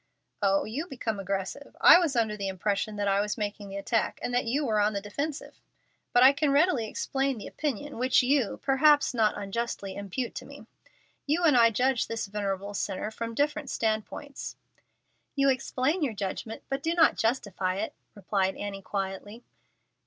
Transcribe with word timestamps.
"Oh, 0.41 0.63
you 0.65 0.87
become 0.87 1.19
aggressive. 1.19 1.75
I 1.79 1.99
was 1.99 2.15
under 2.15 2.35
the 2.35 2.47
impression 2.47 2.95
that 2.95 3.07
I 3.07 3.21
was 3.21 3.37
making 3.37 3.69
the 3.69 3.75
attack 3.77 4.19
and 4.23 4.33
that 4.33 4.45
you 4.45 4.65
were 4.65 4.79
on 4.79 4.93
the 4.93 4.99
defensive. 4.99 5.61
But 6.11 6.23
I 6.23 6.33
can 6.33 6.49
readily 6.49 6.87
explain 6.87 7.37
the 7.37 7.45
opinion 7.45 7.99
which 7.99 8.23
you, 8.23 8.57
perhaps 8.63 9.13
not 9.13 9.37
unjustly, 9.37 9.93
impute 9.93 10.33
to 10.37 10.45
me. 10.47 10.65
You 11.27 11.43
and 11.43 11.55
I 11.55 11.69
judge 11.69 12.07
this 12.07 12.25
venerable 12.25 12.73
sinner 12.73 13.11
from 13.11 13.35
different 13.35 13.69
standpoints." 13.69 14.55
"You 15.35 15.49
explain 15.49 16.01
your 16.01 16.15
judgment, 16.15 16.63
but 16.67 16.81
do 16.81 16.95
not 16.95 17.15
justify 17.15 17.75
it," 17.75 17.93
replied 18.15 18.55
Annie, 18.55 18.81
quietly. 18.81 19.43